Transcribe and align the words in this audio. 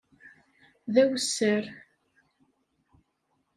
D 0.93 0.95
awessar. 1.03 1.63